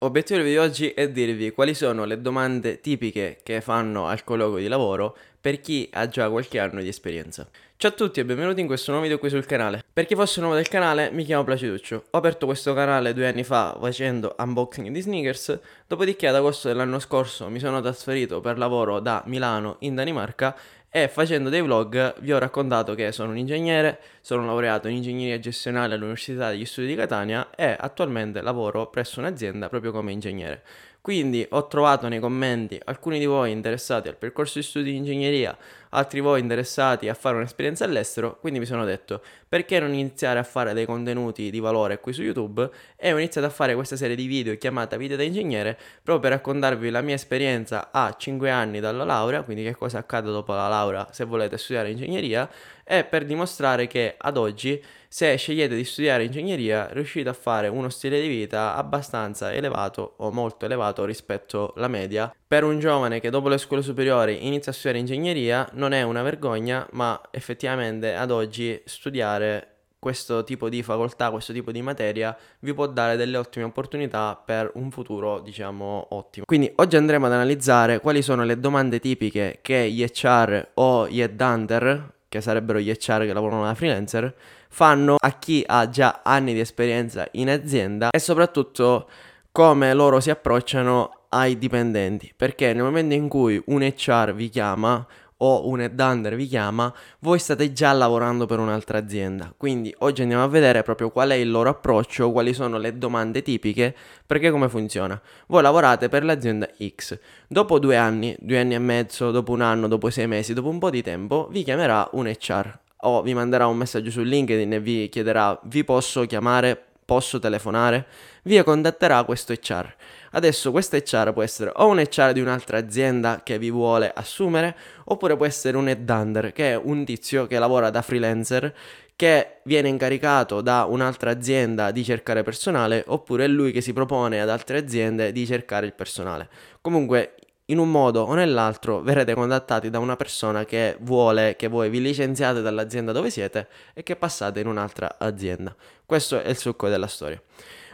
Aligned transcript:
Obiettivo 0.00 0.42
di 0.42 0.56
oggi 0.56 0.90
è 0.90 1.10
dirvi 1.10 1.50
quali 1.50 1.74
sono 1.74 2.04
le 2.04 2.20
domande 2.20 2.80
tipiche 2.80 3.40
che 3.42 3.60
fanno 3.60 4.06
al 4.06 4.22
colloquio 4.22 4.62
di 4.62 4.68
lavoro 4.68 5.16
per 5.40 5.60
chi 5.60 5.88
ha 5.92 6.06
già 6.06 6.30
qualche 6.30 6.60
anno 6.60 6.80
di 6.80 6.86
esperienza. 6.86 7.48
Ciao 7.76 7.90
a 7.90 7.94
tutti 7.94 8.20
e 8.20 8.24
benvenuti 8.24 8.60
in 8.60 8.68
questo 8.68 8.92
nuovo 8.92 9.06
video 9.06 9.18
qui 9.18 9.28
sul 9.28 9.44
canale. 9.44 9.82
Per 9.92 10.06
chi 10.06 10.14
fosse 10.14 10.38
nuovo 10.38 10.54
del 10.54 10.68
canale, 10.68 11.10
mi 11.10 11.24
chiamo 11.24 11.42
Placiduccio. 11.42 12.04
Ho 12.10 12.18
aperto 12.18 12.46
questo 12.46 12.74
canale 12.74 13.12
due 13.12 13.26
anni 13.26 13.42
fa 13.42 13.76
facendo 13.80 14.36
unboxing 14.38 14.88
di 14.90 15.00
sneakers, 15.00 15.58
dopodiché 15.88 16.28
ad 16.28 16.36
agosto 16.36 16.68
dell'anno 16.68 17.00
scorso 17.00 17.48
mi 17.48 17.58
sono 17.58 17.80
trasferito 17.80 18.40
per 18.40 18.56
lavoro 18.56 19.00
da 19.00 19.24
Milano 19.26 19.78
in 19.80 19.96
Danimarca 19.96 20.56
e 20.90 21.08
facendo 21.08 21.50
dei 21.50 21.60
vlog 21.60 22.18
vi 22.20 22.32
ho 22.32 22.38
raccontato 22.38 22.94
che 22.94 23.12
sono 23.12 23.30
un 23.30 23.38
ingegnere, 23.38 24.00
sono 24.22 24.46
laureato 24.46 24.88
in 24.88 24.96
ingegneria 24.96 25.38
gestionale 25.38 25.94
all'Università 25.94 26.50
degli 26.50 26.64
Studi 26.64 26.86
di 26.86 26.94
Catania 26.94 27.50
e 27.54 27.76
attualmente 27.78 28.40
lavoro 28.40 28.88
presso 28.88 29.20
un'azienda 29.20 29.68
proprio 29.68 29.92
come 29.92 30.12
ingegnere. 30.12 30.62
Quindi 31.08 31.46
ho 31.52 31.66
trovato 31.68 32.06
nei 32.06 32.20
commenti 32.20 32.78
alcuni 32.84 33.18
di 33.18 33.24
voi 33.24 33.50
interessati 33.50 34.08
al 34.08 34.16
percorso 34.16 34.58
di 34.58 34.64
studi 34.66 34.90
di 34.90 34.96
ingegneria, 34.98 35.56
altri 35.88 36.20
voi 36.20 36.38
interessati 36.38 37.08
a 37.08 37.14
fare 37.14 37.36
un'esperienza 37.36 37.86
all'estero, 37.86 38.36
quindi 38.38 38.58
mi 38.58 38.66
sono 38.66 38.84
detto 38.84 39.22
perché 39.48 39.80
non 39.80 39.94
iniziare 39.94 40.38
a 40.38 40.42
fare 40.42 40.74
dei 40.74 40.84
contenuti 40.84 41.48
di 41.48 41.60
valore 41.60 41.98
qui 41.98 42.12
su 42.12 42.20
YouTube? 42.20 42.68
E 42.94 43.10
ho 43.10 43.16
iniziato 43.16 43.46
a 43.46 43.50
fare 43.50 43.74
questa 43.74 43.96
serie 43.96 44.16
di 44.16 44.26
video 44.26 44.54
chiamata 44.58 44.98
Video 44.98 45.16
da 45.16 45.22
Ingegnere 45.22 45.78
proprio 46.02 46.18
per 46.18 46.32
raccontarvi 46.32 46.90
la 46.90 47.00
mia 47.00 47.14
esperienza 47.14 47.88
a 47.90 48.14
5 48.14 48.50
anni 48.50 48.78
dalla 48.78 49.04
laurea, 49.04 49.40
quindi 49.44 49.62
che 49.62 49.74
cosa 49.74 49.96
accade 49.96 50.30
dopo 50.30 50.52
la 50.52 50.68
laurea 50.68 51.08
se 51.10 51.24
volete 51.24 51.56
studiare 51.56 51.90
ingegneria 51.90 52.46
e 52.88 53.04
per 53.04 53.26
dimostrare 53.26 53.86
che 53.86 54.14
ad 54.16 54.38
oggi 54.38 54.82
se 55.08 55.36
scegliete 55.36 55.76
di 55.76 55.84
studiare 55.84 56.24
ingegneria 56.24 56.88
riuscite 56.90 57.28
a 57.28 57.34
fare 57.34 57.68
uno 57.68 57.90
stile 57.90 58.20
di 58.20 58.28
vita 58.28 58.74
abbastanza 58.74 59.52
elevato 59.52 60.14
o 60.18 60.30
molto 60.30 60.64
elevato 60.64 61.04
rispetto 61.04 61.74
alla 61.76 61.88
media. 61.88 62.34
Per 62.46 62.64
un 62.64 62.78
giovane 62.78 63.20
che 63.20 63.30
dopo 63.30 63.48
le 63.48 63.58
scuole 63.58 63.82
superiori 63.82 64.46
inizia 64.46 64.72
a 64.72 64.74
studiare 64.74 64.98
ingegneria 64.98 65.68
non 65.72 65.92
è 65.92 66.02
una 66.02 66.22
vergogna, 66.22 66.86
ma 66.92 67.20
effettivamente 67.30 68.14
ad 68.14 68.30
oggi 68.30 68.80
studiare 68.84 69.74
questo 69.98 70.44
tipo 70.44 70.68
di 70.68 70.82
facoltà, 70.82 71.30
questo 71.30 71.52
tipo 71.52 71.72
di 71.72 71.82
materia 71.82 72.36
vi 72.60 72.72
può 72.72 72.86
dare 72.86 73.16
delle 73.16 73.36
ottime 73.36 73.64
opportunità 73.64 74.40
per 74.42 74.70
un 74.74 74.90
futuro, 74.90 75.40
diciamo, 75.40 76.06
ottimo. 76.10 76.44
Quindi 76.46 76.72
oggi 76.76 76.96
andremo 76.96 77.26
ad 77.26 77.32
analizzare 77.32 78.00
quali 78.00 78.22
sono 78.22 78.44
le 78.44 78.60
domande 78.60 79.00
tipiche 79.00 79.58
che 79.60 79.90
gli 79.90 80.04
HR 80.04 80.68
o 80.74 81.08
gli 81.08 81.20
headhunter, 81.20 82.16
che 82.28 82.40
sarebbero 82.40 82.78
gli 82.78 82.90
HR 82.90 83.24
che 83.24 83.32
lavorano 83.32 83.64
da 83.64 83.74
freelancer, 83.74 84.34
fanno 84.68 85.16
a 85.18 85.30
chi 85.38 85.64
ha 85.66 85.88
già 85.88 86.20
anni 86.22 86.52
di 86.52 86.60
esperienza 86.60 87.26
in 87.32 87.48
azienda 87.48 88.10
e 88.10 88.18
soprattutto 88.18 89.08
come 89.50 89.92
loro 89.94 90.20
si 90.20 90.30
approcciano 90.30 91.22
ai 91.30 91.58
dipendenti. 91.58 92.32
Perché 92.36 92.72
nel 92.72 92.84
momento 92.84 93.14
in 93.14 93.28
cui 93.28 93.60
un 93.66 93.82
HR 93.82 94.34
vi 94.34 94.48
chiama 94.48 95.04
o 95.38 95.68
un 95.68 95.80
headhunter 95.80 96.34
vi 96.34 96.46
chiama, 96.46 96.92
voi 97.20 97.38
state 97.38 97.72
già 97.72 97.92
lavorando 97.92 98.46
per 98.46 98.58
un'altra 98.58 98.98
azienda. 98.98 99.52
Quindi 99.56 99.94
oggi 99.98 100.22
andiamo 100.22 100.42
a 100.42 100.48
vedere 100.48 100.82
proprio 100.82 101.10
qual 101.10 101.30
è 101.30 101.34
il 101.34 101.50
loro 101.50 101.70
approccio, 101.70 102.32
quali 102.32 102.52
sono 102.52 102.78
le 102.78 102.96
domande 102.98 103.42
tipiche, 103.42 103.94
perché 104.26 104.50
come 104.50 104.68
funziona. 104.68 105.20
Voi 105.46 105.62
lavorate 105.62 106.08
per 106.08 106.24
l'azienda 106.24 106.68
X. 106.96 107.18
Dopo 107.46 107.78
due 107.78 107.96
anni, 107.96 108.36
due 108.40 108.58
anni 108.58 108.74
e 108.74 108.78
mezzo, 108.78 109.30
dopo 109.30 109.52
un 109.52 109.60
anno, 109.60 109.88
dopo 109.88 110.10
sei 110.10 110.26
mesi, 110.26 110.54
dopo 110.54 110.68
un 110.68 110.78
po' 110.78 110.90
di 110.90 111.02
tempo, 111.02 111.48
vi 111.50 111.62
chiamerà 111.62 112.08
un 112.12 112.26
HR 112.26 112.78
o 113.02 113.22
vi 113.22 113.34
manderà 113.34 113.66
un 113.66 113.76
messaggio 113.76 114.10
su 114.10 114.22
LinkedIn 114.22 114.72
e 114.72 114.80
vi 114.80 115.08
chiederà 115.08 115.58
vi 115.64 115.84
posso 115.84 116.24
chiamare, 116.26 116.82
posso 117.04 117.38
telefonare, 117.38 118.06
vi 118.42 118.62
contatterà 118.62 119.22
questo 119.24 119.52
HR. 119.52 119.94
Adesso 120.32 120.70
questo 120.70 120.96
HR 120.96 121.32
può 121.32 121.42
essere 121.42 121.72
o 121.74 121.86
un 121.86 121.98
HR 121.98 122.32
di 122.32 122.40
un'altra 122.40 122.78
azienda 122.78 123.40
che 123.42 123.58
vi 123.58 123.70
vuole 123.70 124.10
assumere, 124.14 124.76
oppure 125.04 125.36
può 125.36 125.46
essere 125.46 125.76
un 125.76 125.88
headhunter, 125.88 126.52
che 126.52 126.72
è 126.72 126.76
un 126.76 127.04
tizio 127.04 127.46
che 127.46 127.58
lavora 127.58 127.90
da 127.90 128.02
freelancer, 128.02 128.74
che 129.16 129.60
viene 129.64 129.88
incaricato 129.88 130.60
da 130.60 130.84
un'altra 130.84 131.32
azienda 131.32 131.90
di 131.90 132.04
cercare 132.04 132.42
personale, 132.42 133.02
oppure 133.08 133.44
è 133.44 133.48
lui 133.48 133.72
che 133.72 133.80
si 133.80 133.92
propone 133.92 134.40
ad 134.40 134.48
altre 134.48 134.78
aziende 134.78 135.32
di 135.32 135.44
cercare 135.44 135.86
il 135.86 135.94
personale. 135.94 136.48
Comunque 136.80 137.34
in 137.70 137.78
un 137.78 137.90
modo 137.90 138.22
o 138.22 138.34
nell'altro 138.34 139.02
verrete 139.02 139.34
contattati 139.34 139.90
da 139.90 139.98
una 139.98 140.16
persona 140.16 140.64
che 140.64 140.96
vuole 141.00 141.56
che 141.56 141.68
voi 141.68 141.90
vi 141.90 142.00
licenziate 142.00 142.62
dall'azienda 142.62 143.12
dove 143.12 143.28
siete 143.28 143.68
e 143.92 144.02
che 144.02 144.16
passate 144.16 144.60
in 144.60 144.68
un'altra 144.68 145.16
azienda. 145.18 145.74
Questo 146.06 146.40
è 146.40 146.48
il 146.48 146.56
succo 146.56 146.88
della 146.88 147.06
storia. 147.06 147.42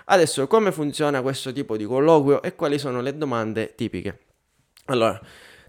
Adesso, 0.06 0.46
come 0.46 0.70
funziona 0.70 1.22
questo 1.22 1.52
tipo 1.52 1.76
di 1.76 1.84
colloquio 1.84 2.42
e 2.42 2.54
quali 2.54 2.78
sono 2.78 3.00
le 3.00 3.16
domande 3.16 3.74
tipiche? 3.74 4.18
Allora, 4.86 5.18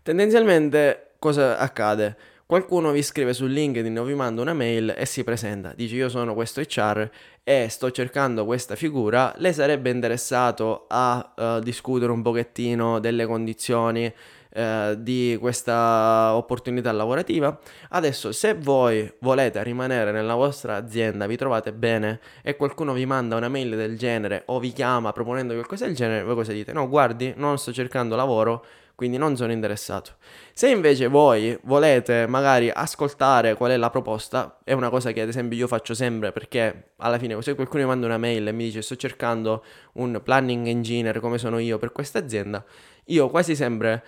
tendenzialmente 0.04 1.12
cosa 1.20 1.58
accade? 1.58 2.18
Qualcuno 2.46 2.92
vi 2.92 3.02
scrive 3.02 3.34
su 3.34 3.46
LinkedIn 3.48 3.98
o 3.98 4.04
vi 4.04 4.14
manda 4.14 4.42
una 4.42 4.54
mail 4.54 4.94
e 4.96 5.06
si 5.08 5.24
presenta, 5.24 5.74
dice 5.74 5.96
io 5.96 6.10
sono 6.10 6.36
questo 6.36 6.62
HR 6.62 7.10
e 7.44 7.70
sto 7.70 7.90
cercando 7.90 8.46
questa 8.46 8.76
figura, 8.76 9.34
lei 9.38 9.52
sarebbe 9.52 9.90
interessato 9.90 10.86
a 10.88 11.34
uh, 11.36 11.60
discutere 11.62 12.12
un 12.12 12.22
pochettino 12.22 13.00
delle 13.00 13.26
condizioni 13.26 14.14
uh, 14.56 14.96
di 14.96 15.38
questa 15.40 16.36
opportunità 16.36 16.92
lavorativa. 16.92 17.58
Adesso 17.90 18.32
se 18.32 18.54
voi 18.56 19.12
volete 19.20 19.62
rimanere 19.64 20.12
nella 20.12 20.36
vostra 20.36 20.76
azienda, 20.76 21.28
vi 21.28 21.36
trovate 21.36 21.74
bene 21.74 22.20
e 22.42 22.56
qualcuno 22.56 22.94
vi 22.94 23.06
manda 23.06 23.36
una 23.36 23.50
mail 23.50 23.76
del 23.76 23.98
genere 23.98 24.44
o 24.48 24.60
vi 24.60 24.72
chiama 24.72 25.12
proponendo 25.12 25.54
qualcosa 25.54 25.86
del 25.86 25.96
genere, 25.96 26.24
voi 26.24 26.36
cosa 26.36 26.52
dite? 26.52 26.74
No, 26.74 26.88
guardi, 26.88 27.34
non 27.36 27.58
sto 27.58 27.72
cercando 27.74 28.16
lavoro 28.16 28.66
quindi 28.96 29.18
non 29.18 29.36
sono 29.36 29.52
interessato. 29.52 30.14
Se 30.54 30.70
invece 30.70 31.08
voi 31.08 31.58
volete 31.64 32.26
magari 32.28 32.72
ascoltare 32.74 33.54
qual 33.56 33.72
è 33.72 33.78
la 33.78 33.90
proposta, 33.90 34.60
è 34.64 34.72
una 34.72 34.90
cosa 34.90 35.12
che 35.12 35.22
ad 35.22 35.28
esempio 35.28 35.58
io 35.58 35.68
faccio 35.68 35.94
sempre 35.94 36.32
perché 36.32 36.92
alla 36.98 37.20
fine 37.20 37.40
se 37.42 37.56
qualcuno 37.56 37.84
mi 37.84 37.90
manda 37.90 38.06
una 38.06 38.18
mail 38.18 38.48
e 38.48 38.52
mi 38.54 38.64
dice 38.64 38.82
sto 38.82 38.96
cercando 38.96 39.64
un 39.94 40.22
planning 40.24 40.66
engineer 40.68 41.20
come 41.20 41.38
sono 41.38 41.60
io 41.60 41.78
per 41.78 41.92
questa 41.92 42.20
azienda, 42.20 42.64
io 43.06 43.30
quasi 43.30 43.54
sempre 43.54 44.04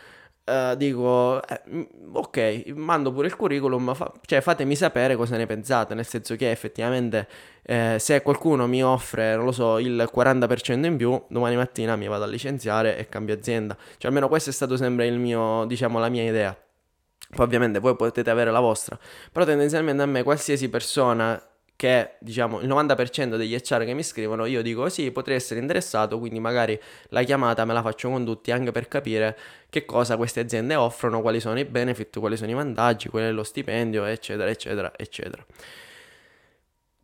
Uh, 0.48 0.76
dico, 0.76 1.46
eh, 1.46 1.90
ok, 2.14 2.68
mando 2.76 3.12
pure 3.12 3.28
il 3.28 3.36
curriculum, 3.36 3.94
fa- 3.94 4.14
cioè 4.26 4.40
fatemi 4.40 4.78
sapere 4.78 5.18
cosa 5.18 5.36
ne 5.36 5.46
pensate, 5.46 5.94
nel 5.94 6.06
senso 6.06 6.38
che 6.38 6.50
effettivamente 6.50 7.28
eh, 7.64 7.98
se 8.00 8.22
qualcuno 8.22 8.66
mi 8.66 8.82
offre, 8.82 9.36
non 9.36 9.44
lo 9.44 9.52
so, 9.52 9.78
il 9.78 10.10
40% 10.10 10.86
in 10.86 10.96
più, 10.96 11.22
domani 11.28 11.58
mattina 11.58 11.98
mi 11.98 12.08
vado 12.08 12.24
a 12.24 12.28
licenziare 12.28 12.98
e 12.98 13.10
cambio 13.10 13.36
azienda. 13.36 13.76
Cioè 13.76 14.10
almeno 14.10 14.30
questo 14.30 14.50
è 14.50 14.54
stato 14.54 14.78
sempre 14.78 15.08
il 15.08 15.20
mio, 15.20 15.66
diciamo, 15.66 16.00
la 16.00 16.08
mia 16.08 16.24
idea. 16.24 16.58
Poi 17.36 17.46
ovviamente 17.46 17.80
voi 17.80 17.98
potete 17.98 18.30
avere 18.30 18.50
la 18.50 18.62
vostra, 18.62 18.98
però 19.34 19.44
tendenzialmente 19.44 20.02
a 20.02 20.06
me 20.06 20.24
qualsiasi 20.24 20.70
persona 20.70 21.38
che 21.77 22.15
diciamo 22.19 22.59
il 22.59 22.68
90% 22.68 23.38
degli 23.38 23.56
HR 23.56 23.85
che 23.85 23.94
mi 23.94 24.03
scrivono 24.03 24.45
io 24.45 24.63
dico 24.63 24.89
sì 24.89 25.12
potrei 25.12 25.35
essere 25.38 25.59
interessato 25.59 26.18
quindi 26.18 26.39
magari 26.39 26.77
la 27.09 27.21
chiamata 27.21 27.63
me 27.65 27.74
la 27.74 27.83
faccio 27.83 28.09
con 28.09 28.25
tutti 28.25 28.51
anche 28.51 28.71
per 28.71 28.88
capire 28.88 29.38
che 29.69 29.85
cosa 29.85 30.18
queste 30.18 30.39
aziende 30.39 30.74
offrono 30.75 31.21
quali 31.21 31.39
sono 31.39 31.59
i 31.59 31.65
benefit 31.65 32.19
quali 32.19 32.35
sono 32.35 32.50
i 32.50 32.56
vantaggi 32.56 33.09
qual 33.09 33.24
è 33.24 33.31
lo 33.31 33.44
stipendio 33.44 34.06
eccetera 34.06 34.50
eccetera 34.50 34.91
eccetera. 34.97 35.45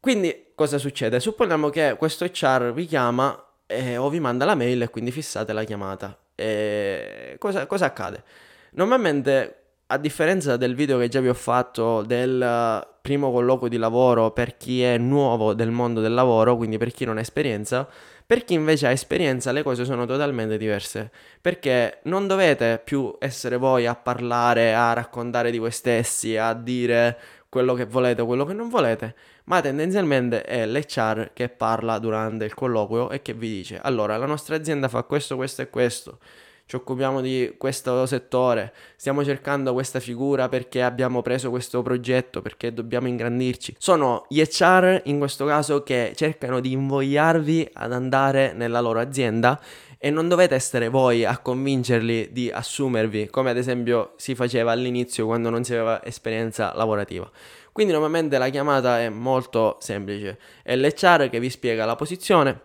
Quindi 0.03 0.47
cosa 0.53 0.77
succede? 0.77 1.21
Supponiamo 1.21 1.69
che 1.69 1.95
questo 1.97 2.25
HR 2.25 2.73
vi 2.73 2.85
chiama 2.85 3.41
eh, 3.65 3.95
o 3.95 4.09
vi 4.09 4.19
manda 4.19 4.43
la 4.43 4.53
mail 4.53 4.81
e 4.81 4.89
quindi 4.89 5.11
fissate 5.11 5.53
la 5.53 5.63
chiamata. 5.63 6.17
E 6.35 7.37
cosa, 7.39 7.65
cosa 7.67 7.85
accade? 7.85 8.23
Normalmente 8.71 9.62
a 9.93 9.97
differenza 9.97 10.57
del 10.57 10.73
video 10.73 10.97
che 10.97 11.07
già 11.07 11.19
vi 11.19 11.29
ho 11.29 11.35
fatto 11.35 12.01
del 12.01 12.83
primo 12.99 13.31
colloquio 13.31 13.69
di 13.69 13.77
lavoro 13.77 14.31
per 14.31 14.57
chi 14.57 14.81
è 14.81 14.97
nuovo 14.97 15.53
del 15.53 15.69
mondo 15.69 16.01
del 16.01 16.15
lavoro, 16.15 16.57
quindi 16.57 16.79
per 16.79 16.91
chi 16.91 17.05
non 17.05 17.17
ha 17.17 17.21
esperienza, 17.21 17.87
per 18.25 18.43
chi 18.43 18.55
invece 18.55 18.87
ha 18.87 18.89
esperienza 18.89 19.51
le 19.51 19.61
cose 19.61 19.85
sono 19.85 20.07
totalmente 20.07 20.57
diverse, 20.57 21.11
perché 21.39 21.99
non 22.05 22.25
dovete 22.25 22.81
più 22.83 23.15
essere 23.19 23.57
voi 23.57 23.85
a 23.85 23.93
parlare, 23.93 24.73
a 24.73 24.93
raccontare 24.93 25.51
di 25.51 25.59
voi 25.59 25.69
stessi, 25.69 26.37
a 26.37 26.53
dire 26.53 27.19
quello 27.47 27.75
che 27.75 27.85
volete 27.85 28.23
o 28.23 28.25
quello 28.25 28.45
che 28.45 28.53
non 28.53 28.69
volete, 28.69 29.13
ma 29.43 29.61
tendenzialmente 29.61 30.41
è 30.41 30.65
l'HR 30.65 31.33
che 31.33 31.49
parla 31.49 31.99
durante 31.99 32.45
il 32.45 32.55
colloquio 32.55 33.11
e 33.11 33.21
che 33.21 33.33
vi 33.33 33.47
dice 33.47 33.79
allora 33.79 34.17
la 34.17 34.25
nostra 34.25 34.55
azienda 34.55 34.87
fa 34.87 35.03
questo, 35.03 35.35
questo 35.35 35.61
e 35.61 35.69
questo 35.69 36.17
ci 36.65 36.75
occupiamo 36.75 37.21
di 37.21 37.55
questo 37.57 38.05
settore, 38.05 38.73
stiamo 38.95 39.23
cercando 39.23 39.73
questa 39.73 39.99
figura 39.99 40.49
perché 40.49 40.81
abbiamo 40.81 41.21
preso 41.21 41.49
questo 41.49 41.81
progetto, 41.81 42.41
perché 42.41 42.73
dobbiamo 42.73 43.07
ingrandirci. 43.07 43.75
Sono 43.77 44.25
gli 44.29 44.41
HR 44.41 45.01
in 45.05 45.19
questo 45.19 45.45
caso 45.45 45.83
che 45.83 46.13
cercano 46.15 46.59
di 46.59 46.71
invogliarvi 46.71 47.69
ad 47.73 47.93
andare 47.93 48.53
nella 48.53 48.79
loro 48.79 48.99
azienda 48.99 49.61
e 49.97 50.09
non 50.09 50.27
dovete 50.27 50.55
essere 50.55 50.89
voi 50.89 51.23
a 51.23 51.37
convincerli 51.37 52.29
di 52.31 52.49
assumervi, 52.49 53.29
come 53.29 53.51
ad 53.51 53.57
esempio 53.57 54.13
si 54.17 54.35
faceva 54.35 54.71
all'inizio 54.71 55.25
quando 55.25 55.49
non 55.49 55.63
si 55.63 55.73
aveva 55.73 56.03
esperienza 56.03 56.73
lavorativa. 56.75 57.29
Quindi 57.71 57.93
normalmente 57.93 58.37
la 58.37 58.49
chiamata 58.49 58.99
è 58.99 59.09
molto 59.09 59.77
semplice, 59.79 60.37
è 60.61 60.75
l'HR 60.75 61.29
che 61.29 61.39
vi 61.39 61.49
spiega 61.49 61.85
la 61.85 61.95
posizione 61.95 62.61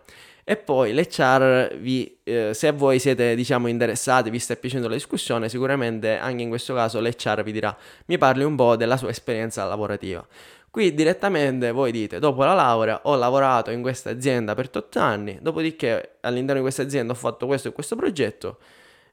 e 0.49 0.57
poi 0.57 0.93
l'HR, 0.93 1.75
vi, 1.75 2.21
eh, 2.23 2.55
se 2.55 2.71
voi 2.71 2.97
siete 2.97 3.35
diciamo 3.35 3.67
interessati, 3.67 4.31
vi 4.31 4.39
sta 4.39 4.55
piacendo 4.55 4.87
la 4.87 4.95
discussione, 4.95 5.47
sicuramente 5.47 6.17
anche 6.17 6.41
in 6.41 6.49
questo 6.49 6.73
caso 6.73 6.99
l'HR 6.99 7.43
vi 7.43 7.51
dirà 7.51 7.77
mi 8.07 8.17
parli 8.17 8.43
un 8.43 8.55
po' 8.55 8.75
della 8.75 8.97
sua 8.97 9.09
esperienza 9.09 9.63
lavorativa. 9.65 10.25
Qui 10.71 10.95
direttamente 10.95 11.69
voi 11.69 11.91
dite, 11.91 12.17
dopo 12.17 12.43
la 12.45 12.55
laurea 12.55 13.01
ho 13.03 13.15
lavorato 13.15 13.69
in 13.69 13.83
questa 13.83 14.09
azienda 14.09 14.55
per 14.55 14.71
8 14.73 14.97
anni, 14.97 15.37
dopodiché 15.39 16.15
all'interno 16.21 16.55
di 16.55 16.61
questa 16.61 16.81
azienda 16.81 17.13
ho 17.13 17.15
fatto 17.15 17.45
questo 17.45 17.67
e 17.67 17.71
questo 17.71 17.95
progetto, 17.95 18.57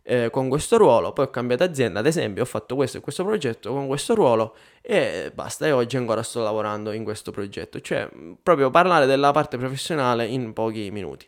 eh, 0.08 0.31
con 0.31 0.49
questo 0.49 0.76
ruolo, 0.76 1.12
poi 1.12 1.25
ho 1.25 1.31
cambiato 1.31 1.64
azienda, 1.64 1.99
ad 1.99 2.06
esempio, 2.06 2.43
ho 2.43 2.47
fatto 2.47 2.76
questo 2.76 2.99
e 2.99 3.00
questo 3.00 3.25
progetto 3.25 3.73
con 3.73 3.88
questo 3.88 4.14
ruolo 4.14 4.55
e 4.81 5.32
basta, 5.35 5.67
e 5.67 5.73
oggi 5.73 5.97
ancora 5.97 6.23
sto 6.23 6.44
lavorando 6.44 6.93
in 6.93 7.03
questo 7.03 7.32
progetto, 7.32 7.81
cioè 7.81 8.08
proprio 8.41 8.70
parlare 8.70 9.06
della 9.06 9.32
parte 9.32 9.58
professionale 9.58 10.25
in 10.25 10.53
pochi 10.53 10.93
minuti. 10.93 11.26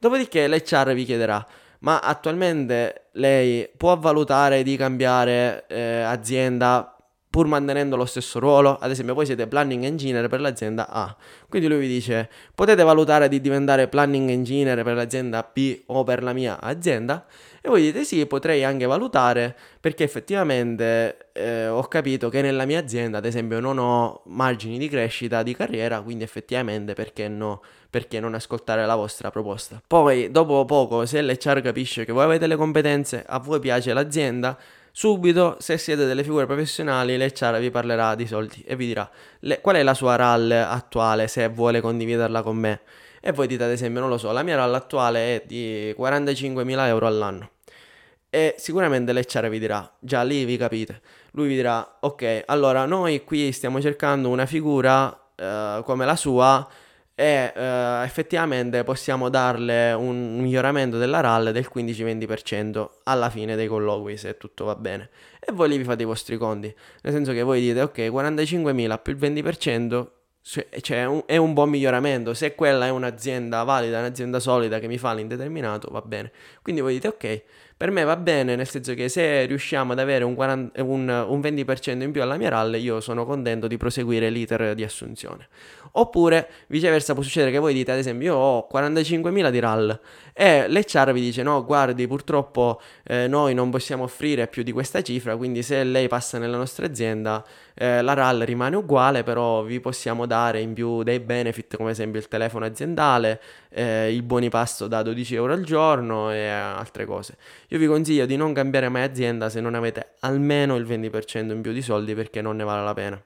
Dopodiché 0.00 0.48
l'HR 0.48 0.92
vi 0.92 1.04
chiederà, 1.04 1.46
ma 1.80 2.00
attualmente 2.00 3.04
lei 3.12 3.68
può 3.76 3.96
valutare 3.96 4.64
di 4.64 4.76
cambiare 4.76 5.64
eh, 5.68 6.00
azienda 6.00 6.95
pur 7.36 7.48
mantenendo 7.48 7.96
lo 7.96 8.06
stesso 8.06 8.38
ruolo. 8.38 8.78
Ad 8.78 8.90
esempio, 8.90 9.12
voi 9.12 9.26
siete 9.26 9.46
planning 9.46 9.84
engineer 9.84 10.26
per 10.26 10.40
l'azienda 10.40 10.88
A. 10.88 11.14
Quindi 11.50 11.68
lui 11.68 11.80
vi 11.80 11.86
dice: 11.86 12.30
potete 12.54 12.82
valutare 12.82 13.28
di 13.28 13.42
diventare 13.42 13.88
planning 13.88 14.30
engineer 14.30 14.82
per 14.82 14.94
l'azienda 14.94 15.46
B 15.52 15.82
o 15.84 16.02
per 16.02 16.22
la 16.22 16.32
mia 16.32 16.58
azienda? 16.58 17.26
E 17.60 17.68
voi 17.68 17.82
dite 17.82 18.04
sì, 18.04 18.24
potrei 18.24 18.64
anche 18.64 18.86
valutare 18.86 19.54
perché 19.78 20.02
effettivamente 20.02 21.28
eh, 21.34 21.68
ho 21.68 21.82
capito 21.88 22.30
che 22.30 22.40
nella 22.40 22.64
mia 22.64 22.78
azienda, 22.78 23.18
ad 23.18 23.26
esempio, 23.26 23.60
non 23.60 23.76
ho 23.76 24.22
margini 24.28 24.78
di 24.78 24.88
crescita 24.88 25.42
di 25.42 25.54
carriera, 25.54 26.00
quindi 26.00 26.24
effettivamente 26.24 26.94
perché 26.94 27.28
no? 27.28 27.60
Perché 27.90 28.18
non 28.18 28.32
ascoltare 28.32 28.86
la 28.86 28.94
vostra 28.94 29.30
proposta? 29.30 29.82
Poi, 29.86 30.30
dopo 30.30 30.64
poco, 30.64 31.04
se 31.04 31.20
l'HR 31.20 31.60
capisce 31.60 32.06
che 32.06 32.12
voi 32.12 32.24
avete 32.24 32.46
le 32.46 32.56
competenze, 32.56 33.22
a 33.26 33.38
voi 33.38 33.60
piace 33.60 33.92
l'azienda, 33.92 34.56
Subito, 34.98 35.56
se 35.58 35.76
siete 35.76 36.06
delle 36.06 36.22
figure 36.22 36.46
professionali, 36.46 37.18
l'HR 37.18 37.58
vi 37.58 37.70
parlerà 37.70 38.14
di 38.14 38.26
soldi 38.26 38.64
e 38.66 38.76
vi 38.76 38.86
dirà 38.86 39.06
le, 39.40 39.60
qual 39.60 39.76
è 39.76 39.82
la 39.82 39.92
sua 39.92 40.16
RAL 40.16 40.50
attuale 40.50 41.28
se 41.28 41.46
vuole 41.48 41.82
condividerla 41.82 42.40
con 42.40 42.56
me. 42.56 42.80
E 43.20 43.30
voi 43.32 43.46
dite 43.46 43.64
ad 43.64 43.72
esempio, 43.72 44.00
non 44.00 44.08
lo 44.08 44.16
so, 44.16 44.32
la 44.32 44.42
mia 44.42 44.56
RAL 44.56 44.72
attuale 44.72 45.36
è 45.36 45.42
di 45.44 45.94
45.000 45.98 46.86
euro 46.86 47.06
all'anno. 47.06 47.50
E 48.30 48.54
sicuramente 48.56 49.12
l'HR 49.12 49.50
vi 49.50 49.58
dirà, 49.58 49.96
già 49.98 50.22
lì 50.22 50.46
vi 50.46 50.56
capite, 50.56 51.02
lui 51.32 51.48
vi 51.48 51.56
dirà, 51.56 51.98
ok, 52.00 52.44
allora 52.46 52.86
noi 52.86 53.22
qui 53.22 53.52
stiamo 53.52 53.82
cercando 53.82 54.30
una 54.30 54.46
figura 54.46 55.08
uh, 55.08 55.82
come 55.82 56.06
la 56.06 56.16
sua 56.16 56.66
e 57.18 57.50
uh, 57.56 58.04
effettivamente 58.04 58.84
possiamo 58.84 59.30
darle 59.30 59.94
un 59.94 60.38
miglioramento 60.38 60.98
della 60.98 61.20
RAL 61.20 61.50
del 61.50 61.66
15-20% 61.74 62.88
alla 63.04 63.30
fine 63.30 63.56
dei 63.56 63.66
colloqui 63.66 64.18
se 64.18 64.36
tutto 64.36 64.66
va 64.66 64.76
bene. 64.76 65.08
E 65.40 65.50
voi 65.50 65.70
lì 65.70 65.78
vi 65.78 65.84
fate 65.84 66.02
i 66.02 66.04
vostri 66.04 66.36
conti. 66.36 66.72
Nel 67.00 67.12
senso 67.14 67.32
che 67.32 67.42
voi 67.42 67.62
dite 67.62 67.80
ok 67.80 67.98
45.000 67.98 69.00
più 69.00 69.12
il 69.14 69.18
20% 69.18 70.06
cioè 70.80 71.08
è 71.24 71.36
un 71.38 71.52
buon 71.54 71.70
miglioramento. 71.70 72.34
Se 72.34 72.54
quella 72.54 72.84
è 72.84 72.90
un'azienda 72.90 73.62
valida 73.62 73.98
un'azienda 73.98 74.38
solida 74.38 74.78
che 74.78 74.86
mi 74.86 74.98
fa 74.98 75.14
l'indeterminato 75.14 75.88
va 75.90 76.02
bene. 76.02 76.30
Quindi 76.60 76.82
voi 76.82 76.92
dite 76.92 77.08
ok 77.08 77.42
per 77.76 77.90
me 77.90 78.04
va 78.04 78.16
bene, 78.16 78.56
nel 78.56 78.66
senso 78.66 78.94
che 78.94 79.10
se 79.10 79.44
riusciamo 79.44 79.92
ad 79.92 79.98
avere 79.98 80.24
un, 80.24 80.34
40, 80.34 80.82
un, 80.82 81.08
un 81.28 81.40
20% 81.40 82.00
in 82.00 82.10
più 82.10 82.22
alla 82.22 82.38
mia 82.38 82.48
RAL, 82.48 82.76
io 82.76 83.00
sono 83.00 83.26
contento 83.26 83.66
di 83.66 83.76
proseguire 83.76 84.30
l'iter 84.30 84.74
di 84.74 84.82
assunzione. 84.82 85.48
Oppure, 85.92 86.48
viceversa, 86.68 87.12
può 87.12 87.22
succedere 87.22 87.52
che 87.52 87.58
voi 87.58 87.74
dite, 87.74 87.92
ad 87.92 87.98
esempio, 87.98 88.32
io 88.32 88.36
ho 88.36 88.68
45.000 88.72 89.50
di 89.50 89.58
RAL 89.58 90.00
e 90.32 90.68
l'HR 90.68 91.12
vi 91.12 91.20
dice, 91.20 91.42
no, 91.42 91.64
guardi, 91.66 92.06
purtroppo 92.06 92.80
eh, 93.04 93.26
noi 93.28 93.52
non 93.52 93.68
possiamo 93.68 94.04
offrire 94.04 94.46
più 94.46 94.62
di 94.62 94.72
questa 94.72 95.02
cifra, 95.02 95.36
quindi 95.36 95.62
se 95.62 95.84
lei 95.84 96.08
passa 96.08 96.38
nella 96.38 96.56
nostra 96.56 96.86
azienda, 96.86 97.44
eh, 97.78 98.00
la 98.00 98.14
RAL 98.14 98.40
rimane 98.40 98.74
uguale, 98.74 99.22
però 99.22 99.62
vi 99.62 99.80
possiamo 99.80 100.24
dare 100.24 100.60
in 100.60 100.72
più 100.72 101.02
dei 101.02 101.20
benefit, 101.20 101.76
come 101.76 101.90
esempio 101.90 102.18
il 102.18 102.26
telefono 102.26 102.64
aziendale, 102.64 103.40
eh, 103.68 104.18
buoni 104.24 104.48
pasto 104.48 104.86
da 104.86 105.02
12 105.02 105.34
euro 105.34 105.52
al 105.52 105.62
giorno 105.62 106.32
e 106.32 106.46
altre 106.46 107.04
cose. 107.04 107.36
Io 107.68 107.78
vi 107.78 107.86
consiglio 107.86 108.24
di 108.24 108.36
non 108.36 108.54
cambiare 108.54 108.88
mai 108.88 109.02
azienda 109.02 109.50
se 109.50 109.60
non 109.60 109.74
avete 109.74 110.14
almeno 110.20 110.76
il 110.76 110.86
20% 110.86 111.52
in 111.52 111.60
più 111.60 111.72
di 111.72 111.82
soldi 111.82 112.14
perché 112.14 112.40
non 112.40 112.56
ne 112.56 112.64
vale 112.64 112.82
la 112.82 112.94
pena. 112.94 113.22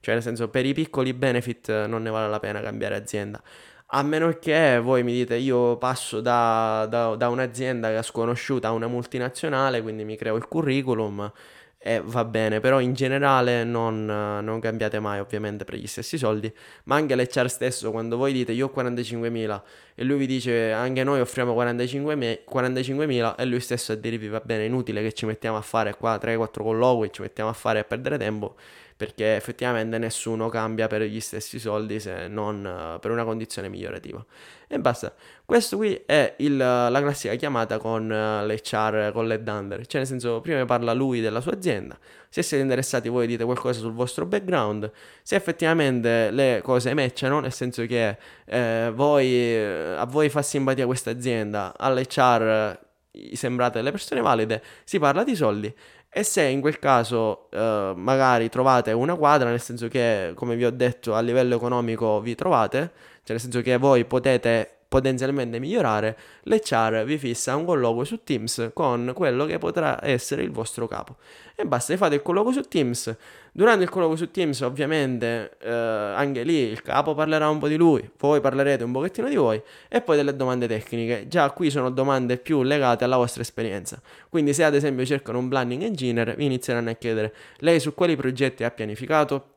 Cioè, 0.00 0.12
nel 0.12 0.22
senso, 0.22 0.48
per 0.48 0.66
i 0.66 0.74
piccoli 0.74 1.14
benefit 1.14 1.86
non 1.86 2.02
ne 2.02 2.10
vale 2.10 2.28
la 2.28 2.38
pena 2.38 2.60
cambiare 2.60 2.96
azienda. 2.96 3.40
A 3.86 4.02
meno 4.02 4.30
che 4.38 4.80
voi 4.80 5.02
mi 5.02 5.12
dite 5.12 5.36
io 5.36 5.78
passo 5.78 6.20
da, 6.20 6.86
da, 6.90 7.14
da 7.14 7.28
un'azienda 7.28 8.02
sconosciuta 8.02 8.68
a 8.68 8.72
una 8.72 8.86
multinazionale, 8.86 9.80
quindi 9.80 10.04
mi 10.04 10.16
creo 10.16 10.36
il 10.36 10.46
curriculum 10.46 11.32
e 11.86 12.00
va 12.02 12.24
bene, 12.24 12.60
però 12.60 12.80
in 12.80 12.94
generale 12.94 13.62
non, 13.62 14.06
non, 14.06 14.58
cambiate 14.58 15.00
mai 15.00 15.20
ovviamente 15.20 15.66
per 15.66 15.74
gli 15.74 15.86
stessi 15.86 16.16
soldi, 16.16 16.50
ma 16.84 16.94
anche 16.94 17.14
l'HR 17.14 17.50
stesso 17.50 17.90
quando 17.90 18.16
voi 18.16 18.32
dite 18.32 18.52
io 18.52 18.72
ho 18.72 18.72
45.000 18.74 19.60
e 19.94 20.02
lui 20.02 20.16
vi 20.16 20.26
dice 20.26 20.72
anche 20.72 21.04
noi 21.04 21.20
offriamo 21.20 21.54
45.000 21.54 22.44
45 22.46 23.34
e 23.36 23.44
lui 23.44 23.60
stesso 23.60 23.92
a 23.92 23.96
dirvi 23.96 24.28
va 24.28 24.40
bene, 24.42 24.64
inutile 24.64 25.02
che 25.02 25.12
ci 25.12 25.26
mettiamo 25.26 25.58
a 25.58 25.60
fare 25.60 25.94
qua 25.94 26.16
3-4 26.16 26.62
colloqui, 26.62 27.12
ci 27.12 27.20
mettiamo 27.20 27.50
a 27.50 27.52
fare 27.52 27.80
a 27.80 27.84
perdere 27.84 28.16
tempo, 28.16 28.54
perché 28.96 29.34
effettivamente 29.34 29.98
nessuno 29.98 30.48
cambia 30.48 30.86
per 30.86 31.02
gli 31.02 31.20
stessi 31.20 31.58
soldi 31.58 31.98
se 31.98 32.28
non 32.28 32.64
uh, 32.64 33.00
per 33.00 33.10
una 33.10 33.24
condizione 33.24 33.68
migliorativa. 33.68 34.24
E 34.68 34.78
basta. 34.78 35.12
Questo 35.44 35.76
qui 35.76 36.00
è 36.06 36.34
il, 36.38 36.56
la 36.56 37.00
classica 37.00 37.34
chiamata 37.34 37.78
con 37.78 38.04
uh, 38.04 38.46
l'HR, 38.46 39.10
con 39.12 39.26
l'headhunter, 39.26 39.84
cioè 39.86 40.00
nel 40.00 40.06
senso 40.06 40.40
prima 40.40 40.64
parla 40.64 40.92
lui 40.92 41.20
della 41.20 41.40
sua 41.40 41.52
azienda, 41.52 41.98
se 42.28 42.42
siete 42.42 42.62
interessati 42.62 43.08
voi 43.08 43.26
dite 43.26 43.44
qualcosa 43.44 43.80
sul 43.80 43.92
vostro 43.92 44.26
background, 44.26 44.90
se 45.22 45.34
effettivamente 45.34 46.30
le 46.30 46.60
cose 46.62 46.94
matchano, 46.94 47.40
nel 47.40 47.52
senso 47.52 47.84
che 47.86 48.16
eh, 48.46 48.92
voi, 48.94 49.56
a 49.56 50.04
voi 50.06 50.28
fa 50.28 50.42
simpatia 50.42 50.86
questa 50.86 51.10
azienda, 51.10 51.74
all'HR 51.76 52.78
sembrate 53.32 53.78
delle 53.78 53.90
persone 53.90 54.20
valide, 54.20 54.62
si 54.84 54.98
parla 54.98 55.24
di 55.24 55.36
soldi 55.36 55.72
e 56.16 56.22
se 56.22 56.42
in 56.44 56.60
quel 56.60 56.78
caso 56.78 57.48
eh, 57.50 57.92
magari 57.96 58.48
trovate 58.48 58.92
una 58.92 59.16
quadra, 59.16 59.48
nel 59.48 59.60
senso 59.60 59.88
che, 59.88 60.30
come 60.36 60.54
vi 60.54 60.64
ho 60.64 60.70
detto, 60.70 61.12
a 61.12 61.20
livello 61.20 61.56
economico 61.56 62.20
vi 62.20 62.36
trovate, 62.36 62.78
cioè 63.24 63.32
nel 63.32 63.40
senso 63.40 63.60
che 63.62 63.76
voi 63.78 64.04
potete 64.04 64.83
potenzialmente 64.94 65.58
migliorare, 65.58 66.16
l'HR 66.44 67.02
vi 67.02 67.18
fissa 67.18 67.56
un 67.56 67.64
colloquio 67.64 68.04
su 68.04 68.22
Teams 68.22 68.70
con 68.72 69.10
quello 69.12 69.44
che 69.44 69.58
potrà 69.58 69.98
essere 70.00 70.44
il 70.44 70.52
vostro 70.52 70.86
capo. 70.86 71.16
E 71.56 71.66
basta, 71.66 71.96
fate 71.96 72.14
il 72.14 72.22
colloquio 72.22 72.52
su 72.52 72.60
Teams. 72.68 73.12
Durante 73.50 73.82
il 73.82 73.90
colloquio 73.90 74.16
su 74.16 74.30
Teams, 74.30 74.60
ovviamente, 74.60 75.56
eh, 75.60 75.68
anche 75.68 76.44
lì 76.44 76.58
il 76.58 76.80
capo 76.82 77.12
parlerà 77.12 77.48
un 77.48 77.58
po' 77.58 77.66
di 77.66 77.74
lui, 77.74 78.08
voi 78.18 78.40
parlerete 78.40 78.84
un 78.84 78.92
pochettino 78.92 79.28
di 79.28 79.34
voi 79.34 79.60
e 79.88 80.00
poi 80.00 80.14
delle 80.14 80.36
domande 80.36 80.68
tecniche. 80.68 81.26
Già 81.26 81.50
qui 81.50 81.70
sono 81.70 81.90
domande 81.90 82.36
più 82.36 82.62
legate 82.62 83.02
alla 83.02 83.16
vostra 83.16 83.42
esperienza. 83.42 84.00
Quindi 84.28 84.54
se 84.54 84.62
ad 84.62 84.76
esempio 84.76 85.04
cercano 85.04 85.38
un 85.38 85.48
planning 85.48 85.82
engineer, 85.82 86.36
vi 86.36 86.44
inizieranno 86.44 86.90
a 86.90 86.94
chiedere 86.94 87.34
lei 87.58 87.80
su 87.80 87.94
quali 87.94 88.14
progetti 88.14 88.62
ha 88.62 88.70
pianificato, 88.70 89.53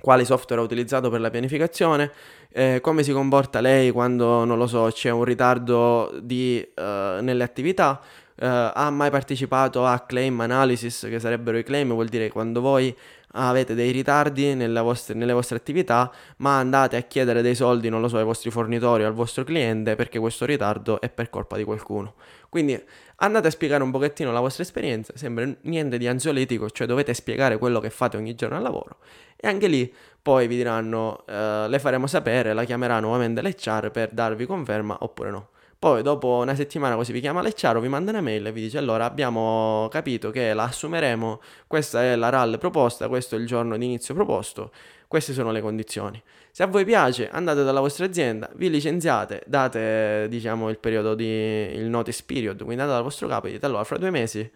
quali 0.00 0.24
software 0.24 0.60
ha 0.60 0.64
utilizzato 0.64 1.10
per 1.10 1.20
la 1.20 1.30
pianificazione, 1.30 2.10
eh, 2.52 2.80
come 2.80 3.02
si 3.02 3.12
comporta 3.12 3.60
lei 3.60 3.90
quando, 3.90 4.44
non 4.44 4.58
lo 4.58 4.66
so, 4.66 4.88
c'è 4.92 5.10
un 5.10 5.24
ritardo 5.24 6.12
di, 6.20 6.66
uh, 6.76 7.22
nelle 7.22 7.42
attività, 7.44 8.00
uh, 8.02 8.44
ha 8.74 8.90
mai 8.90 9.10
partecipato 9.10 9.86
a 9.86 10.00
claim 10.00 10.40
analysis, 10.40 11.06
che 11.08 11.18
sarebbero 11.18 11.56
i 11.56 11.62
claim, 11.62 11.92
vuol 11.92 12.08
dire 12.08 12.30
quando 12.30 12.60
voi 12.60 12.94
avete 13.32 13.74
dei 13.74 13.90
ritardi 13.90 14.54
vostre, 14.82 15.14
nelle 15.14 15.32
vostre 15.32 15.56
attività, 15.56 16.10
ma 16.38 16.58
andate 16.58 16.96
a 16.96 17.02
chiedere 17.02 17.42
dei 17.42 17.54
soldi, 17.54 17.88
non 17.88 18.00
lo 18.00 18.08
so, 18.08 18.18
ai 18.18 18.24
vostri 18.24 18.50
fornitori 18.50 19.04
o 19.04 19.06
al 19.06 19.14
vostro 19.14 19.44
cliente 19.44 19.94
perché 19.96 20.18
questo 20.18 20.44
ritardo 20.44 21.00
è 21.00 21.08
per 21.08 21.30
colpa 21.30 21.56
di 21.56 21.64
qualcuno. 21.64 22.14
Quindi 22.48 22.80
andate 23.16 23.46
a 23.46 23.50
spiegare 23.50 23.82
un 23.82 23.90
pochettino 23.90 24.32
la 24.32 24.40
vostra 24.40 24.62
esperienza, 24.62 25.12
sembra 25.16 25.48
niente 25.62 25.98
di 25.98 26.06
ansiolitico, 26.06 26.68
cioè 26.70 26.86
dovete 26.86 27.14
spiegare 27.14 27.56
quello 27.58 27.80
che 27.80 27.90
fate 27.90 28.16
ogni 28.16 28.34
giorno 28.34 28.56
al 28.56 28.62
lavoro 28.62 28.98
e 29.44 29.48
anche 29.48 29.66
lì 29.66 29.92
poi 30.22 30.46
vi 30.46 30.54
diranno, 30.54 31.24
eh, 31.26 31.66
le 31.68 31.78
faremo 31.80 32.06
sapere, 32.06 32.52
la 32.52 32.62
chiamerà 32.62 33.00
nuovamente 33.00 33.42
l'HR 33.42 33.90
per 33.90 34.10
darvi 34.12 34.46
conferma 34.46 34.98
oppure 35.00 35.30
no. 35.30 35.48
Poi 35.82 36.00
dopo 36.02 36.36
una 36.36 36.54
settimana 36.54 36.94
così 36.94 37.10
vi 37.10 37.18
chiama 37.18 37.42
l'HR, 37.42 37.80
vi 37.80 37.88
manda 37.88 38.12
una 38.12 38.20
mail 38.20 38.46
e 38.46 38.52
vi 38.52 38.60
dice 38.60 38.78
allora 38.78 39.04
abbiamo 39.04 39.88
capito 39.90 40.30
che 40.30 40.54
la 40.54 40.62
assumeremo, 40.62 41.40
questa 41.66 42.04
è 42.04 42.14
la 42.14 42.28
RAL 42.28 42.56
proposta, 42.56 43.08
questo 43.08 43.34
è 43.34 43.38
il 43.40 43.46
giorno 43.46 43.76
di 43.76 43.84
inizio 43.84 44.14
proposto, 44.14 44.70
queste 45.08 45.32
sono 45.32 45.50
le 45.50 45.60
condizioni. 45.60 46.22
Se 46.52 46.62
a 46.62 46.66
voi 46.66 46.84
piace 46.84 47.28
andate 47.28 47.64
dalla 47.64 47.80
vostra 47.80 48.04
azienda, 48.04 48.48
vi 48.54 48.70
licenziate, 48.70 49.42
date 49.44 50.28
diciamo 50.28 50.68
il 50.68 50.78
periodo 50.78 51.16
di 51.16 51.24
il 51.24 51.86
notice 51.86 52.22
period, 52.24 52.58
quindi 52.58 52.74
andate 52.74 52.92
dal 52.92 53.02
vostro 53.02 53.26
capo 53.26 53.48
e 53.48 53.50
dite 53.50 53.66
allora 53.66 53.82
fra 53.82 53.98
due 53.98 54.10
mesi 54.10 54.48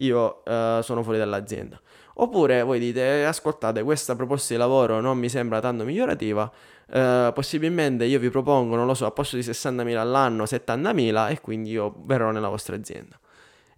io 0.00 0.42
uh, 0.44 0.80
sono 0.82 1.02
fuori 1.02 1.18
dall'azienda. 1.18 1.80
Oppure 2.14 2.62
voi 2.62 2.78
dite, 2.78 3.24
ascoltate, 3.24 3.82
questa 3.82 4.14
proposta 4.14 4.52
di 4.52 4.60
lavoro 4.60 5.00
non 5.00 5.16
mi 5.16 5.30
sembra 5.30 5.60
tanto 5.60 5.84
migliorativa, 5.84 6.50
eh, 6.92 7.30
possibilmente 7.32 8.04
io 8.04 8.18
vi 8.18 8.28
propongo, 8.28 8.76
non 8.76 8.86
lo 8.86 8.94
so, 8.94 9.06
a 9.06 9.10
posto 9.10 9.36
di 9.36 9.42
60.000 9.42 9.96
all'anno, 9.96 10.44
70.000 10.44 11.30
e 11.30 11.40
quindi 11.40 11.70
io 11.70 11.94
verrò 12.04 12.30
nella 12.30 12.48
vostra 12.48 12.76
azienda. 12.76 13.18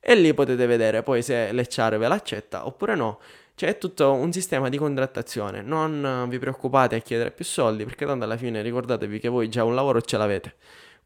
E 0.00 0.14
lì 0.16 0.34
potete 0.34 0.66
vedere 0.66 1.02
poi 1.02 1.22
se 1.22 1.52
l'HR 1.52 1.98
ve 1.98 2.08
l'accetta 2.08 2.66
oppure 2.66 2.94
no. 2.96 3.20
C'è 3.54 3.78
tutto 3.78 4.12
un 4.12 4.32
sistema 4.32 4.68
di 4.68 4.78
contrattazione, 4.78 5.62
non 5.62 6.26
vi 6.28 6.38
preoccupate 6.38 6.96
a 6.96 6.98
chiedere 6.98 7.30
più 7.30 7.44
soldi 7.44 7.84
perché 7.84 8.06
tanto 8.06 8.24
alla 8.24 8.36
fine 8.36 8.62
ricordatevi 8.62 9.20
che 9.20 9.28
voi 9.28 9.48
già 9.48 9.62
un 9.62 9.74
lavoro 9.74 10.00
ce 10.00 10.16
l'avete. 10.16 10.54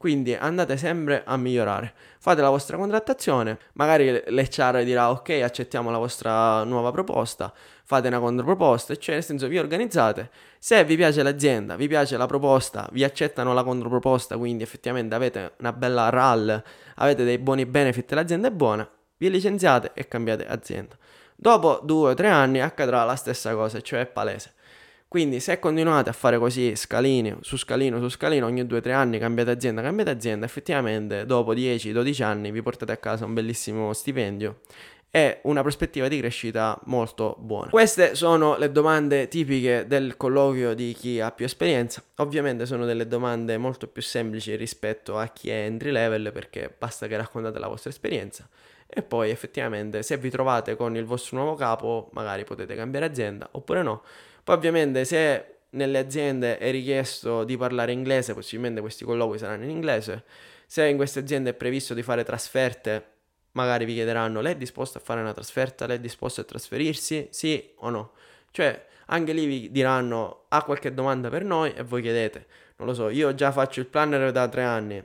Quindi 0.06 0.36
andate 0.36 0.76
sempre 0.76 1.24
a 1.26 1.36
migliorare. 1.36 1.92
Fate 2.20 2.40
la 2.40 2.48
vostra 2.48 2.76
contrattazione, 2.76 3.58
magari 3.72 4.22
l'HR 4.28 4.84
dirà 4.84 5.10
ok, 5.10 5.30
accettiamo 5.42 5.90
la 5.90 5.98
vostra 5.98 6.62
nuova 6.62 6.92
proposta, 6.92 7.52
fate 7.82 8.06
una 8.06 8.20
controproposta, 8.20 8.94
cioè 8.94 9.16
nel 9.16 9.24
senso 9.24 9.48
vi 9.48 9.58
organizzate. 9.58 10.30
Se 10.60 10.84
vi 10.84 10.94
piace 10.94 11.24
l'azienda, 11.24 11.74
vi 11.74 11.88
piace 11.88 12.16
la 12.16 12.26
proposta, 12.26 12.88
vi 12.92 13.02
accettano 13.02 13.52
la 13.52 13.64
controproposta, 13.64 14.38
quindi 14.38 14.62
effettivamente 14.62 15.12
avete 15.16 15.54
una 15.58 15.72
bella 15.72 16.08
RAL, 16.08 16.62
avete 16.94 17.24
dei 17.24 17.38
buoni 17.38 17.66
benefit, 17.66 18.12
l'azienda 18.12 18.46
è 18.46 18.52
buona, 18.52 18.88
vi 19.16 19.28
licenziate 19.28 19.90
e 19.92 20.06
cambiate 20.06 20.46
azienda. 20.46 20.96
Dopo 21.34 21.80
due 21.82 22.12
o 22.12 22.14
tre 22.14 22.28
anni 22.28 22.60
accadrà 22.60 23.02
la 23.02 23.16
stessa 23.16 23.52
cosa, 23.54 23.80
cioè 23.80 24.02
è 24.02 24.06
palese. 24.06 24.54
Quindi 25.08 25.38
se 25.38 25.58
continuate 25.60 26.10
a 26.10 26.12
fare 26.12 26.36
così 26.36 26.74
scalini 26.74 27.36
su 27.40 27.56
scalino 27.56 28.00
su 28.00 28.08
scalino 28.08 28.44
ogni 28.44 28.62
2-3 28.62 28.90
anni 28.92 29.18
cambiate 29.18 29.50
azienda, 29.50 29.80
cambiate 29.80 30.10
azienda, 30.10 30.44
effettivamente 30.46 31.24
dopo 31.24 31.54
10-12 31.54 32.22
anni 32.22 32.50
vi 32.50 32.60
portate 32.60 32.92
a 32.92 32.96
casa 32.96 33.24
un 33.24 33.32
bellissimo 33.32 33.92
stipendio 33.92 34.60
e 35.16 35.38
una 35.44 35.62
prospettiva 35.62 36.08
di 36.08 36.18
crescita 36.18 36.78
molto 36.86 37.36
buona. 37.38 37.70
Queste 37.70 38.14
sono 38.14 38.58
le 38.58 38.70
domande 38.70 39.28
tipiche 39.28 39.86
del 39.86 40.16
colloquio 40.16 40.74
di 40.74 40.92
chi 40.92 41.20
ha 41.20 41.30
più 41.30 41.46
esperienza. 41.46 42.02
Ovviamente 42.16 42.66
sono 42.66 42.84
delle 42.84 43.06
domande 43.06 43.56
molto 43.56 43.86
più 43.86 44.02
semplici 44.02 44.54
rispetto 44.56 45.16
a 45.16 45.28
chi 45.28 45.48
è 45.48 45.64
entry 45.64 45.90
level 45.90 46.32
perché 46.32 46.74
basta 46.76 47.06
che 47.06 47.16
raccontate 47.16 47.58
la 47.58 47.68
vostra 47.68 47.90
esperienza 47.90 48.46
e 48.86 49.02
poi 49.02 49.30
effettivamente 49.30 50.02
se 50.02 50.16
vi 50.16 50.30
trovate 50.30 50.76
con 50.76 50.96
il 50.96 51.04
vostro 51.04 51.38
nuovo 51.38 51.54
capo 51.54 52.08
magari 52.12 52.44
potete 52.44 52.74
cambiare 52.76 53.06
azienda 53.06 53.48
oppure 53.52 53.82
no 53.82 54.02
poi 54.46 54.54
ovviamente 54.54 55.04
se 55.04 55.56
nelle 55.70 55.98
aziende 55.98 56.58
è 56.58 56.70
richiesto 56.70 57.42
di 57.42 57.56
parlare 57.56 57.90
inglese, 57.90 58.32
possibilmente 58.32 58.80
questi 58.80 59.04
colloqui 59.04 59.38
saranno 59.38 59.64
in 59.64 59.70
inglese. 59.70 60.22
Se 60.66 60.86
in 60.86 60.94
queste 60.94 61.18
aziende 61.18 61.50
è 61.50 61.52
previsto 61.52 61.94
di 61.94 62.02
fare 62.04 62.22
trasferte, 62.22 63.04
magari 63.52 63.84
vi 63.84 63.94
chiederanno 63.94 64.40
lei 64.40 64.52
è 64.52 64.56
disposto 64.56 64.98
a 64.98 65.00
fare 65.00 65.20
una 65.20 65.32
trasferta, 65.32 65.86
lei 65.86 65.96
è 65.96 66.00
disposto 66.00 66.42
a 66.42 66.44
trasferirsi, 66.44 67.26
sì 67.32 67.72
o 67.78 67.90
no. 67.90 68.12
Cioè, 68.52 68.86
anche 69.06 69.32
lì 69.32 69.46
vi 69.46 69.70
diranno 69.72 70.44
ha 70.46 70.62
qualche 70.62 70.94
domanda 70.94 71.28
per 71.28 71.42
noi 71.42 71.72
e 71.74 71.82
voi 71.82 72.00
chiedete, 72.00 72.46
non 72.76 72.86
lo 72.86 72.94
so, 72.94 73.08
io 73.08 73.34
già 73.34 73.50
faccio 73.50 73.80
il 73.80 73.86
planner 73.86 74.30
da 74.30 74.46
tre 74.46 74.62
anni, 74.62 75.04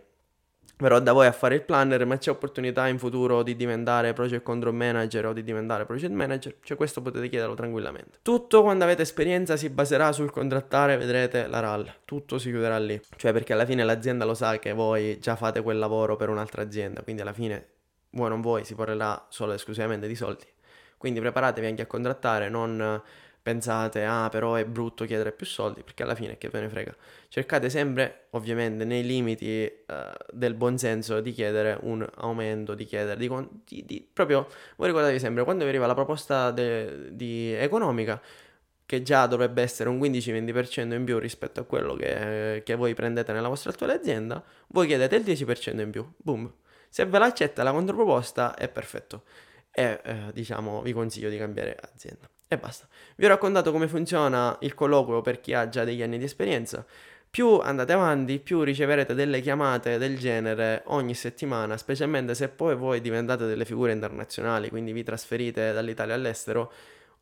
verrò 0.82 1.00
da 1.00 1.14
voi 1.14 1.28
a 1.28 1.32
fare 1.32 1.56
il 1.56 1.62
planner, 1.62 2.06
ma 2.06 2.18
c'è 2.18 2.32
opportunità 2.32 2.88
in 2.88 2.98
futuro 2.98 3.44
di 3.44 3.56
diventare 3.56 4.14
project 4.14 4.42
control 4.42 4.74
manager 4.74 5.28
o 5.28 5.34
di 5.34 5.44
diventare 5.44 5.86
project 5.86 6.12
manager, 6.12 6.56
cioè 6.64 6.76
questo 6.76 7.02
potete 7.02 7.30
chiederlo 7.30 7.54
tranquillamente. 7.54 8.18
Tutto 8.24 8.64
quando 8.64 8.84
avete 8.84 9.04
esperienza 9.04 9.56
si 9.56 9.70
baserà 9.70 10.12
sul 10.12 10.32
contrattare, 10.32 10.98
vedrete 10.98 11.46
la 11.48 11.60
RAL, 11.60 11.94
tutto 12.04 12.40
si 12.40 12.50
chiuderà 12.50 12.80
lì, 12.80 13.00
cioè 13.16 13.32
perché 13.32 13.54
alla 13.54 13.66
fine 13.66 13.84
l'azienda 13.84 14.26
lo 14.26 14.34
sa 14.34 14.58
che 14.58 14.74
voi 14.74 15.20
già 15.20 15.36
fate 15.36 15.62
quel 15.62 15.78
lavoro 15.78 16.16
per 16.16 16.30
un'altra 16.30 16.64
azienda, 16.64 17.04
quindi 17.04 17.22
alla 17.22 17.34
fine 17.34 17.68
voi 18.12 18.30
non 18.30 18.42
voi 18.42 18.66
si 18.66 18.74
parlerà 18.74 19.28
solo 19.30 19.52
e 19.52 19.56
esclusivamente 19.56 20.08
di 20.08 20.16
soldi. 20.16 20.46
Quindi 20.98 21.20
preparatevi 21.20 21.66
anche 21.66 21.82
a 21.84 21.88
contrattare, 21.88 22.50
non 22.50 23.02
pensate, 23.42 24.04
ah 24.06 24.30
però 24.30 24.56
è 24.56 24.66
brutto 24.66 25.06
chiedere 25.06 25.32
più 25.32 25.46
soldi, 25.46 25.84
perché 25.84 26.04
alla 26.04 26.16
fine 26.16 26.38
che 26.38 26.50
ve 26.50 26.62
ne 26.62 26.70
frega. 26.70 26.96
Cercate 27.28 27.70
sempre, 27.70 28.28
ovviamente, 28.32 28.86
nei 28.86 29.04
limiti 29.04 29.72
uh, 29.88 29.94
del 30.32 30.54
buonsenso 30.54 31.22
di 31.22 31.32
chiedere 31.32 31.78
un 31.82 32.08
aumento, 32.16 32.76
di 32.76 32.86
chiedere, 32.86 33.18
di, 33.18 33.30
di, 33.66 33.86
di, 33.86 34.10
proprio, 34.12 34.48
voi 34.76 34.88
ricordatevi 34.88 35.20
sempre, 35.20 35.44
quando 35.44 35.64
vi 35.64 35.70
arriva 35.70 35.88
la 35.88 35.94
proposta 35.94 36.52
de, 36.52 37.16
di 37.16 37.52
economica, 37.54 38.22
che 38.86 39.02
già 39.04 39.26
dovrebbe 39.26 39.62
essere 39.62 39.90
un 39.90 40.00
15-20% 40.00 40.94
in 40.94 41.06
più 41.06 41.18
rispetto 41.18 41.62
a 41.62 41.64
quello 41.64 41.96
che, 41.96 42.62
che 42.66 42.76
voi 42.76 42.94
prendete 42.94 43.32
nella 43.32 43.48
vostra 43.48 43.72
attuale 43.72 43.94
azienda, 43.94 44.44
voi 44.68 44.86
chiedete 44.88 45.16
il 45.16 45.24
10% 45.24 45.80
in 45.80 45.92
più, 45.92 46.06
boom. 46.18 46.52
Se 46.90 47.06
ve 47.06 47.18
l'accetta 47.18 47.64
la 47.64 47.72
controproposta 47.72 48.54
è 48.54 48.68
perfetto 48.68 49.24
e 49.72 50.02
eh, 50.04 50.32
diciamo 50.34 50.82
vi 50.82 50.92
consiglio 50.92 51.30
di 51.30 51.38
cambiare 51.38 51.78
azienda. 51.80 52.30
E 52.54 52.58
basta. 52.58 52.86
Vi 53.16 53.24
ho 53.24 53.30
raccontato 53.30 53.72
come 53.72 53.88
funziona 53.88 54.58
il 54.60 54.74
colloquio 54.74 55.22
per 55.22 55.40
chi 55.40 55.54
ha 55.54 55.70
già 55.70 55.86
degli 55.86 56.02
anni 56.02 56.18
di 56.18 56.26
esperienza. 56.26 56.86
Più 57.30 57.60
andate 57.60 57.94
avanti, 57.94 58.40
più 58.40 58.62
riceverete 58.64 59.14
delle 59.14 59.40
chiamate 59.40 59.98
del 59.98 60.20
genere 60.20 60.82
ogni 60.88 61.14
settimana, 61.14 61.78
specialmente 61.78 62.36
se 62.36 62.50
poi 62.50 62.76
voi 62.76 63.00
diventate 63.00 63.46
delle 63.46 63.64
figure 63.64 63.94
internazionali, 63.94 64.68
quindi 64.68 64.92
vi 64.92 65.02
trasferite 65.02 65.72
dall'Italia 65.72 66.14
all'estero. 66.14 66.74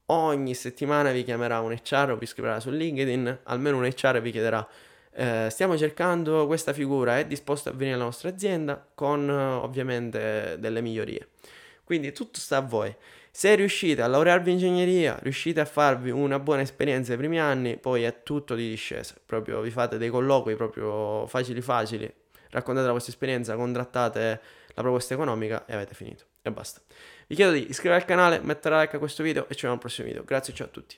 Ogni 0.07 0.55
settimana 0.55 1.11
vi 1.11 1.23
chiamerà 1.23 1.59
un 1.59 1.73
HR 1.73 2.09
o 2.13 2.17
vi 2.17 2.25
scriverà 2.25 2.59
su 2.59 2.71
LinkedIn, 2.71 3.41
almeno 3.43 3.77
un 3.77 3.85
HR 3.85 4.21
vi 4.21 4.31
chiederà 4.31 4.67
eh, 5.11 5.47
stiamo 5.51 5.77
cercando 5.77 6.47
questa 6.47 6.73
figura, 6.73 7.19
è 7.19 7.27
disposto 7.27 7.69
a 7.69 7.73
venire 7.73 7.95
alla 7.95 8.05
nostra 8.05 8.29
azienda 8.29 8.83
con 8.95 9.29
ovviamente 9.29 10.55
delle 10.57 10.81
migliorie. 10.81 11.27
Quindi 11.83 12.11
tutto 12.13 12.39
sta 12.39 12.57
a 12.57 12.61
voi. 12.61 12.95
Se 13.31 13.55
riuscite 13.55 14.01
a 14.01 14.07
laurearvi 14.07 14.51
in 14.51 14.57
ingegneria, 14.57 15.17
riuscite 15.21 15.59
a 15.59 15.65
farvi 15.65 16.09
una 16.09 16.39
buona 16.39 16.61
esperienza 16.61 17.09
nei 17.09 17.19
primi 17.19 17.39
anni, 17.39 17.77
poi 17.77 18.03
è 18.03 18.23
tutto 18.23 18.55
di 18.55 18.67
discesa. 18.67 19.15
Proprio 19.25 19.61
vi 19.61 19.71
fate 19.71 19.97
dei 19.97 20.09
colloqui 20.09 20.55
proprio 20.55 21.25
facili 21.27 21.61
facili, 21.61 22.11
raccontate 22.49 22.87
la 22.87 22.93
vostra 22.93 23.11
esperienza, 23.11 23.55
contrattate 23.55 24.41
la 24.73 24.81
proposta 24.81 25.13
economica 25.13 25.65
e 25.65 25.73
avete 25.73 25.93
finito. 25.93 26.25
E 26.41 26.51
basta. 26.51 26.81
Vi 27.27 27.35
chiedo 27.35 27.51
di 27.51 27.69
iscrivervi 27.69 28.03
al 28.03 28.07
canale, 28.07 28.39
mettere 28.41 28.79
like 28.79 28.95
a 28.95 28.99
questo 28.99 29.23
video 29.23 29.43
e 29.43 29.49
ci 29.49 29.53
vediamo 29.67 29.75
al 29.75 29.79
prossimo 29.79 30.07
video. 30.07 30.23
Grazie 30.23 30.53
ciao 30.53 30.67
a 30.67 30.69
tutti. 30.69 30.97